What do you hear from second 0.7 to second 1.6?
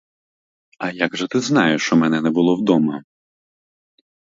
А як же ти